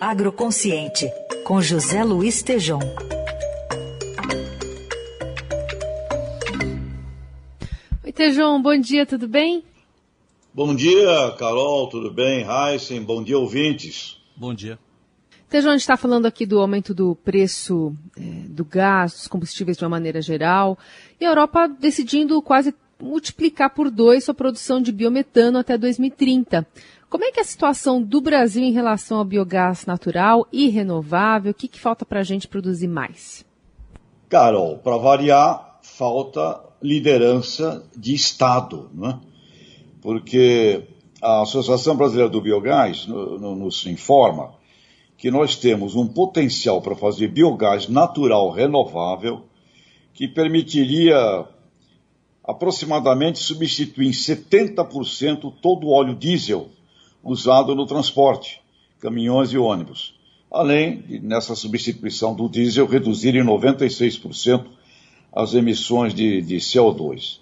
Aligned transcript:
Agroconsciente, 0.00 1.10
com 1.44 1.60
José 1.60 2.04
Luiz 2.04 2.42
Tejom. 2.42 2.80
Oi, 8.04 8.12
Tejom, 8.12 8.62
bom 8.62 8.78
dia, 8.78 9.04
tudo 9.04 9.26
bem? 9.28 9.64
Bom 10.54 10.74
dia, 10.74 11.34
Carol, 11.38 11.88
tudo 11.88 12.10
bem? 12.12 12.46
Heisen, 12.48 13.02
bom 13.02 13.22
dia, 13.22 13.38
ouvintes. 13.38 14.20
Bom 14.36 14.54
dia. 14.54 14.78
Tejão, 15.48 15.70
a 15.70 15.74
gente 15.74 15.80
está 15.80 15.96
falando 15.96 16.26
aqui 16.26 16.44
do 16.44 16.60
aumento 16.60 16.92
do 16.92 17.14
preço 17.14 17.94
é, 18.16 18.20
do 18.48 18.64
gás, 18.64 19.12
dos 19.12 19.28
combustíveis 19.28 19.78
de 19.78 19.84
uma 19.84 19.90
maneira 19.90 20.20
geral, 20.20 20.78
e 21.18 21.24
a 21.24 21.28
Europa 21.28 21.66
decidindo 21.66 22.40
quase 22.42 22.74
multiplicar 23.00 23.70
por 23.70 23.90
dois 23.90 24.24
sua 24.24 24.34
produção 24.34 24.80
de 24.80 24.92
biometano 24.92 25.58
até 25.58 25.78
2030. 25.78 26.66
Como 27.08 27.24
é 27.24 27.32
que 27.32 27.40
é 27.40 27.42
a 27.42 27.46
situação 27.46 28.02
do 28.02 28.20
Brasil 28.20 28.62
em 28.62 28.72
relação 28.72 29.18
ao 29.18 29.24
biogás 29.24 29.86
natural 29.86 30.46
e 30.52 30.68
renovável? 30.68 31.52
O 31.52 31.54
que, 31.54 31.68
que 31.68 31.80
falta 31.80 32.04
para 32.04 32.20
a 32.20 32.24
gente 32.24 32.46
produzir 32.46 32.88
mais? 32.88 33.46
Carol, 34.28 34.78
para 34.78 34.98
variar, 34.98 35.78
falta 35.82 36.60
liderança 36.82 37.84
de 37.96 38.14
Estado, 38.14 38.90
né? 38.92 39.18
porque 40.02 40.84
a 41.20 41.42
Associação 41.42 41.96
Brasileira 41.96 42.30
do 42.30 42.40
Biogás 42.40 43.06
nos 43.06 43.86
informa 43.86 44.52
que 45.16 45.30
nós 45.30 45.56
temos 45.56 45.96
um 45.96 46.06
potencial 46.06 46.80
para 46.80 46.94
fazer 46.94 47.28
biogás 47.28 47.88
natural 47.88 48.50
renovável 48.50 49.42
que 50.14 50.28
permitiria 50.28 51.44
aproximadamente 52.48 53.38
substituir 53.38 54.08
em 54.08 54.10
70% 54.10 55.52
todo 55.60 55.86
o 55.86 55.90
óleo 55.90 56.14
diesel 56.14 56.70
usado 57.22 57.74
no 57.74 57.84
transporte, 57.84 58.62
caminhões 59.00 59.52
e 59.52 59.58
ônibus. 59.58 60.14
Além 60.50 61.02
de, 61.02 61.20
nessa 61.20 61.54
substituição 61.54 62.34
do 62.34 62.48
diesel, 62.48 62.86
reduzir 62.86 63.36
em 63.36 63.44
96% 63.44 64.64
as 65.30 65.52
emissões 65.52 66.14
de, 66.14 66.40
de 66.40 66.56
CO2. 66.56 67.38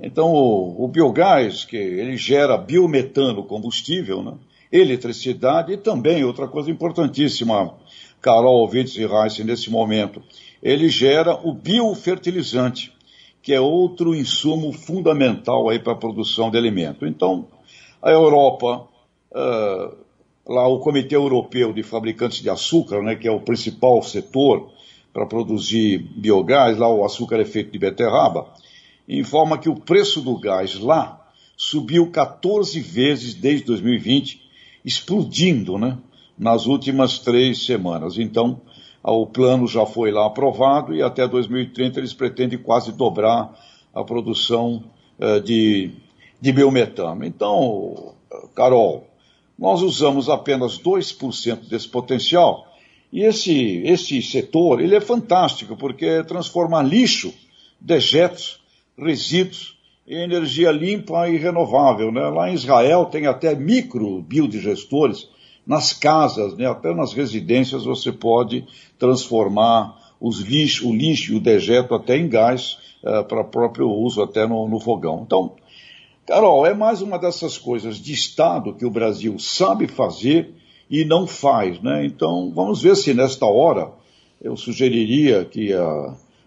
Então, 0.00 0.32
o, 0.32 0.84
o, 0.84 0.88
biogás, 0.88 1.66
que 1.66 1.76
ele 1.76 2.16
gera 2.16 2.56
biometano 2.56 3.44
combustível, 3.44 4.22
né? 4.22 4.32
eletricidade 4.72 5.74
e 5.74 5.76
também, 5.76 6.24
outra 6.24 6.48
coisa 6.48 6.70
importantíssima, 6.70 7.74
Carol 8.20 8.66
Witz 8.66 8.96
e 8.96 9.06
Reis, 9.06 9.38
nesse 9.40 9.70
momento, 9.70 10.22
ele 10.62 10.88
gera 10.88 11.38
o 11.46 11.52
biofertilizante, 11.52 12.92
que 13.42 13.52
é 13.52 13.60
outro 13.60 14.14
insumo 14.14 14.72
fundamental 14.72 15.68
aí 15.68 15.78
para 15.78 15.92
a 15.92 15.96
produção 15.96 16.50
de 16.50 16.58
alimento. 16.58 17.06
Então, 17.06 17.46
a 18.02 18.10
Europa, 18.10 18.88
uh, 19.32 19.96
lá 20.46 20.66
o 20.68 20.80
Comitê 20.80 21.16
Europeu 21.16 21.72
de 21.72 21.82
Fabricantes 21.82 22.42
de 22.42 22.50
Açúcar, 22.50 23.02
né, 23.02 23.14
que 23.14 23.28
é 23.28 23.30
o 23.30 23.40
principal 23.40 24.02
setor 24.02 24.70
para 25.12 25.26
produzir 25.26 25.98
biogás, 26.16 26.78
lá 26.78 26.88
o 26.88 27.04
açúcar 27.04 27.40
é 27.40 27.44
feito 27.44 27.72
de 27.72 27.78
beterraba, 27.78 28.52
informa 29.08 29.58
que 29.58 29.68
o 29.68 29.74
preço 29.74 30.20
do 30.20 30.38
gás 30.38 30.78
lá 30.78 31.26
subiu 31.56 32.10
14 32.10 32.78
vezes 32.80 33.34
desde 33.34 33.66
2020 33.66 34.48
explodindo 34.84 35.76
né, 35.78 35.98
nas 36.38 36.66
últimas 36.66 37.18
três 37.18 37.64
semanas. 37.64 38.18
Então, 38.18 38.60
o 39.02 39.26
plano 39.26 39.66
já 39.66 39.86
foi 39.86 40.10
lá 40.10 40.26
aprovado 40.26 40.94
e 40.94 41.02
até 41.02 41.26
2030 41.26 42.00
eles 42.00 42.12
pretendem 42.12 42.58
quase 42.58 42.92
dobrar 42.92 43.58
a 43.94 44.04
produção 44.04 44.84
uh, 45.18 45.40
de, 45.40 45.92
de 46.40 46.52
biometano. 46.52 47.24
Então, 47.24 48.14
Carol, 48.54 49.06
nós 49.58 49.82
usamos 49.82 50.28
apenas 50.28 50.78
2% 50.78 51.68
desse 51.68 51.88
potencial 51.88 52.66
e 53.12 53.22
esse, 53.22 53.82
esse 53.84 54.20
setor 54.20 54.80
ele 54.80 54.94
é 54.94 55.00
fantástico 55.00 55.76
porque 55.76 56.22
transforma 56.24 56.82
lixo, 56.82 57.32
dejetos, 57.80 58.60
resíduos 58.96 59.78
energia 60.08 60.72
limpa 60.72 61.28
e 61.28 61.36
renovável. 61.36 62.10
Né? 62.10 62.22
Lá 62.22 62.50
em 62.50 62.54
Israel 62.54 63.06
tem 63.06 63.26
até 63.26 63.54
micro 63.54 64.22
biodigestores 64.22 65.28
nas 65.68 65.92
casas, 65.92 66.56
né? 66.56 66.66
até 66.66 66.94
nas 66.94 67.12
residências 67.12 67.84
você 67.84 68.10
pode 68.10 68.64
transformar 68.98 69.98
os 70.18 70.40
lixo, 70.40 70.88
o 70.88 70.96
lixo 70.96 71.34
e 71.34 71.36
o 71.36 71.40
dejeto 71.40 71.94
até 71.94 72.16
em 72.16 72.26
gás 72.26 72.78
uh, 73.02 73.22
para 73.24 73.44
próprio 73.44 73.90
uso 73.90 74.22
até 74.22 74.46
no, 74.46 74.66
no 74.66 74.80
fogão. 74.80 75.22
Então, 75.26 75.52
Carol, 76.26 76.64
é 76.64 76.72
mais 76.72 77.02
uma 77.02 77.18
dessas 77.18 77.58
coisas 77.58 77.98
de 77.98 78.14
Estado 78.14 78.72
que 78.72 78.86
o 78.86 78.90
Brasil 78.90 79.38
sabe 79.38 79.86
fazer 79.86 80.54
e 80.90 81.04
não 81.04 81.26
faz. 81.26 81.78
Né? 81.82 82.06
Então, 82.06 82.50
vamos 82.54 82.80
ver 82.80 82.96
se 82.96 83.12
nesta 83.12 83.44
hora 83.44 83.90
eu 84.40 84.56
sugeriria 84.56 85.44
que 85.44 85.70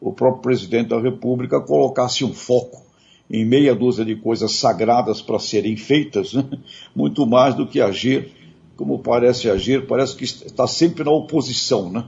o 0.00 0.12
próprio 0.12 0.42
presidente 0.42 0.88
da 0.88 1.00
República 1.00 1.60
colocasse 1.60 2.24
um 2.24 2.34
foco 2.34 2.82
em 3.30 3.44
meia 3.44 3.74
dúzia 3.74 4.04
de 4.04 4.16
coisas 4.16 4.52
sagradas 4.52 5.22
para 5.22 5.38
serem 5.38 5.76
feitas, 5.76 6.34
né? 6.34 6.44
muito 6.94 7.26
mais 7.26 7.54
do 7.54 7.66
que 7.66 7.80
agir 7.80 8.43
como 8.76 8.98
parece 8.98 9.48
agir, 9.48 9.86
parece 9.86 10.16
que 10.16 10.24
está 10.24 10.66
sempre 10.66 11.04
na 11.04 11.10
oposição. 11.10 11.90
Né? 11.90 12.04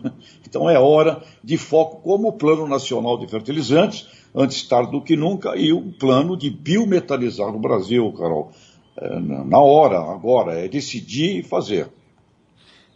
Então 0.46 0.68
é 0.70 0.78
hora 0.78 1.22
de 1.42 1.56
foco 1.56 2.00
como 2.02 2.28
o 2.28 2.32
Plano 2.32 2.66
Nacional 2.66 3.18
de 3.18 3.26
Fertilizantes, 3.26 4.08
antes 4.34 4.62
tarde 4.62 4.92
do 4.92 5.02
que 5.02 5.16
nunca, 5.16 5.56
e 5.56 5.72
o 5.72 5.92
plano 5.92 6.36
de 6.36 6.50
biometalizar 6.50 7.50
no 7.52 7.58
Brasil, 7.58 8.12
Carol. 8.12 8.52
É, 8.96 9.18
na 9.18 9.58
hora, 9.58 9.98
agora, 9.98 10.52
é 10.52 10.68
decidir 10.68 11.40
e 11.40 11.42
fazer. 11.42 11.88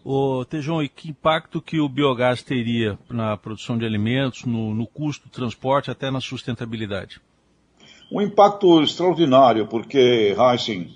Ô, 0.02 0.44
Tejão, 0.46 0.82
e 0.82 0.88
que 0.88 1.10
impacto 1.10 1.60
que 1.60 1.78
o 1.78 1.88
biogás 1.88 2.42
teria 2.42 2.98
na 3.10 3.36
produção 3.36 3.76
de 3.76 3.84
alimentos, 3.84 4.44
no, 4.44 4.74
no 4.74 4.86
custo 4.86 5.28
do 5.28 5.30
transporte, 5.30 5.90
até 5.90 6.10
na 6.10 6.20
sustentabilidade? 6.20 7.20
um 8.10 8.20
impacto 8.20 8.82
extraordinário, 8.82 9.66
porque, 9.66 10.34
Heissing, 10.36 10.90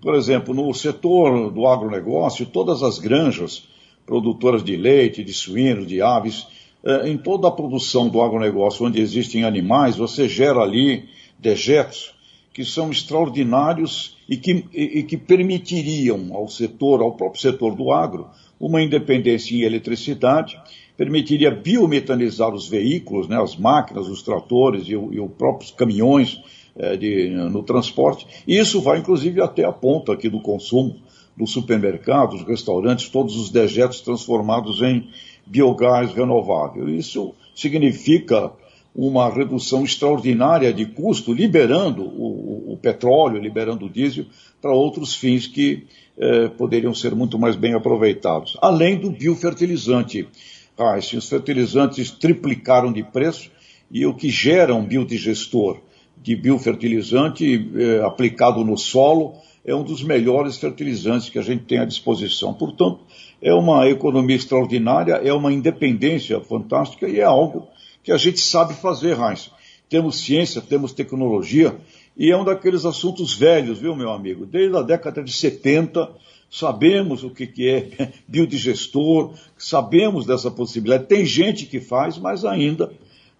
por 0.00 0.14
exemplo, 0.14 0.54
no 0.54 0.72
setor 0.72 1.50
do 1.50 1.66
agronegócio, 1.66 2.46
todas 2.46 2.82
as 2.82 2.98
granjas 2.98 3.64
produtoras 4.06 4.62
de 4.62 4.76
leite, 4.76 5.24
de 5.24 5.32
suínos, 5.32 5.86
de 5.86 6.00
aves, 6.00 6.46
eh, 6.84 7.08
em 7.08 7.18
toda 7.18 7.48
a 7.48 7.50
produção 7.50 8.08
do 8.08 8.22
agronegócio 8.22 8.86
onde 8.86 9.00
existem 9.00 9.44
animais, 9.44 9.96
você 9.96 10.28
gera 10.28 10.60
ali 10.60 11.08
dejetos 11.38 12.14
que 12.52 12.64
são 12.64 12.90
extraordinários 12.90 14.16
e 14.28 14.36
que, 14.36 14.64
e, 14.72 15.02
que 15.02 15.16
permitiriam 15.16 16.34
ao 16.34 16.48
setor, 16.48 17.00
ao 17.00 17.12
próprio 17.12 17.40
setor 17.40 17.74
do 17.74 17.92
agro, 17.92 18.28
uma 18.58 18.82
independência 18.82 19.54
em 19.54 19.60
eletricidade, 19.60 20.58
permitiria 20.96 21.50
biometanizar 21.50 22.52
os 22.52 22.68
veículos, 22.68 23.28
né, 23.28 23.40
as 23.40 23.56
máquinas, 23.56 24.08
os 24.08 24.22
tratores 24.22 24.88
e, 24.88 24.92
e 24.92 25.20
os 25.20 25.30
próprios 25.38 25.70
caminhões 25.70 26.40
é, 26.78 26.96
de, 26.96 27.28
no 27.28 27.62
transporte. 27.62 28.26
E 28.46 28.56
isso 28.56 28.80
vai, 28.80 28.98
inclusive, 28.98 29.42
até 29.42 29.64
a 29.64 29.72
ponta 29.72 30.12
aqui 30.12 30.28
do 30.28 30.40
consumo, 30.40 30.96
dos 31.36 31.52
supermercados, 31.52 32.42
restaurantes, 32.42 33.08
todos 33.08 33.36
os 33.36 33.50
dejetos 33.50 34.00
transformados 34.00 34.80
em 34.82 35.08
biogás 35.46 36.12
renovável. 36.12 36.88
Isso 36.88 37.34
significa 37.54 38.52
uma 38.94 39.32
redução 39.32 39.84
extraordinária 39.84 40.72
de 40.72 40.86
custo, 40.86 41.32
liberando 41.32 42.02
o, 42.02 42.72
o 42.72 42.76
petróleo, 42.76 43.40
liberando 43.40 43.86
o 43.86 43.90
diesel 43.90 44.26
para 44.60 44.72
outros 44.72 45.14
fins 45.14 45.46
que 45.46 45.86
eh, 46.16 46.48
poderiam 46.48 46.92
ser 46.92 47.14
muito 47.14 47.38
mais 47.38 47.54
bem 47.54 47.74
aproveitados. 47.74 48.56
Além 48.60 48.98
do 48.98 49.10
biofertilizante. 49.10 50.26
Ah, 50.76 50.96
os 50.96 51.28
fertilizantes 51.28 52.10
triplicaram 52.10 52.92
de 52.92 53.02
preço 53.02 53.50
e 53.90 54.06
o 54.06 54.14
que 54.14 54.28
gera 54.28 54.74
um 54.74 54.84
biodigestor 54.84 55.80
de 56.28 56.36
biofertilizante 56.36 57.70
eh, 57.74 58.04
aplicado 58.04 58.62
no 58.62 58.76
solo 58.76 59.36
é 59.64 59.74
um 59.74 59.82
dos 59.82 60.02
melhores 60.02 60.58
fertilizantes 60.58 61.30
que 61.30 61.38
a 61.38 61.42
gente 61.42 61.64
tem 61.64 61.78
à 61.78 61.86
disposição. 61.86 62.52
Portanto, 62.52 63.00
é 63.40 63.54
uma 63.54 63.88
economia 63.88 64.36
extraordinária, 64.36 65.14
é 65.14 65.32
uma 65.32 65.50
independência 65.50 66.38
fantástica 66.40 67.08
e 67.08 67.18
é 67.18 67.24
algo 67.24 67.66
que 68.02 68.12
a 68.12 68.18
gente 68.18 68.40
sabe 68.40 68.74
fazer, 68.74 69.18
Heinz. 69.18 69.50
Temos 69.88 70.20
ciência, 70.20 70.60
temos 70.60 70.92
tecnologia 70.92 71.74
e 72.14 72.30
é 72.30 72.36
um 72.36 72.44
daqueles 72.44 72.84
assuntos 72.84 73.34
velhos, 73.34 73.78
viu, 73.78 73.96
meu 73.96 74.12
amigo? 74.12 74.44
Desde 74.44 74.76
a 74.76 74.82
década 74.82 75.24
de 75.24 75.32
70, 75.32 76.10
sabemos 76.50 77.24
o 77.24 77.30
que, 77.30 77.46
que 77.46 77.70
é 77.70 78.12
biodigestor, 78.28 79.32
sabemos 79.56 80.26
dessa 80.26 80.50
possibilidade. 80.50 81.06
Tem 81.06 81.24
gente 81.24 81.64
que 81.64 81.80
faz, 81.80 82.18
mas 82.18 82.44
ainda 82.44 82.92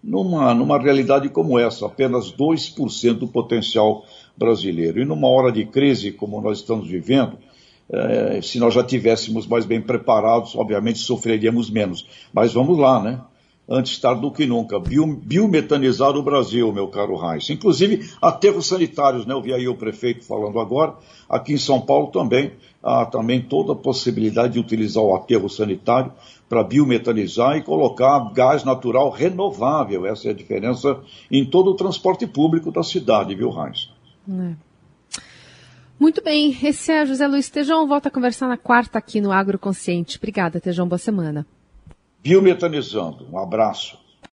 numa, 0.03 0.53
numa 0.53 0.79
realidade 0.79 1.29
como 1.29 1.59
essa, 1.59 1.85
apenas 1.85 2.31
2% 2.31 3.13
do 3.13 3.27
potencial 3.27 4.05
brasileiro. 4.37 5.01
E 5.01 5.05
numa 5.05 5.27
hora 5.27 5.51
de 5.51 5.65
crise 5.65 6.11
como 6.11 6.41
nós 6.41 6.59
estamos 6.59 6.87
vivendo, 6.87 7.37
é, 7.91 8.41
se 8.41 8.59
nós 8.59 8.73
já 8.73 8.83
tivéssemos 8.83 9.47
mais 9.47 9.65
bem 9.65 9.81
preparados, 9.81 10.55
obviamente 10.55 10.99
sofreríamos 10.99 11.69
menos. 11.69 12.07
Mas 12.33 12.53
vamos 12.53 12.77
lá, 12.77 13.01
né? 13.01 13.19
Antes 13.69 13.99
tarde 13.99 14.21
do 14.21 14.31
que 14.31 14.47
nunca, 14.47 14.79
biometanizar 14.79 16.17
o 16.17 16.23
Brasil, 16.23 16.73
meu 16.73 16.87
caro 16.87 17.15
Reis. 17.15 17.49
Inclusive 17.51 18.09
aterros 18.19 18.67
sanitários, 18.67 19.25
né? 19.27 19.33
Eu 19.33 19.41
vi 19.41 19.53
aí 19.53 19.67
o 19.67 19.75
prefeito 19.75 20.25
falando 20.25 20.59
agora. 20.59 20.95
Aqui 21.29 21.53
em 21.53 21.57
São 21.57 21.79
Paulo 21.79 22.07
também 22.07 22.53
há 22.81 23.05
também 23.05 23.41
toda 23.41 23.73
a 23.73 23.75
possibilidade 23.75 24.53
de 24.53 24.59
utilizar 24.59 25.03
o 25.03 25.13
aterro 25.13 25.47
sanitário 25.47 26.11
para 26.47 26.63
biometanizar 26.63 27.57
e 27.57 27.61
colocar 27.61 28.33
gás 28.33 28.63
natural 28.63 29.11
renovável. 29.11 30.07
Essa 30.07 30.29
é 30.29 30.31
a 30.31 30.35
diferença 30.35 30.99
em 31.29 31.45
todo 31.45 31.69
o 31.69 31.75
transporte 31.75 32.25
público 32.25 32.71
da 32.71 32.81
cidade, 32.81 33.35
viu, 33.35 33.51
Reis? 33.51 33.91
É. 34.27 34.53
Muito 35.99 36.23
bem, 36.23 36.57
esse 36.63 36.91
é 36.91 37.05
José 37.05 37.27
Luiz 37.27 37.49
Tejão. 37.49 37.87
Volta 37.87 38.07
a 38.07 38.11
conversar 38.11 38.47
na 38.47 38.57
quarta 38.57 38.97
aqui 38.97 39.21
no 39.21 39.31
Agroconsciente. 39.31 40.17
Obrigada, 40.17 40.59
Tejão. 40.59 40.87
Boa 40.87 40.97
semana. 40.97 41.45
Biometanizando. 42.21 43.27
Um 43.31 43.37
abraço. 43.37 43.97